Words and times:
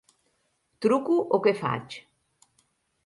Truco 0.85 1.17
o 1.37 1.41
què 1.49 1.53
faig? 1.63 1.99